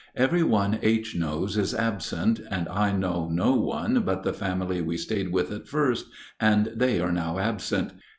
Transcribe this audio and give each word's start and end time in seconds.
Every 0.15 0.41
one 0.41 0.79
H. 0.81 1.15
knows 1.15 1.57
is 1.57 1.75
absent, 1.75 2.39
and 2.49 2.67
I 2.69 2.91
know 2.91 3.29
no 3.31 3.53
one 3.53 3.99
but 3.99 4.23
the 4.23 4.33
family 4.33 4.81
we 4.81 4.97
stayed 4.97 5.31
with 5.31 5.51
at 5.51 5.67
first, 5.67 6.07
and 6.39 6.71
they 6.75 6.99
are 6.99 7.11
now 7.11 7.37
absent. 7.37 7.91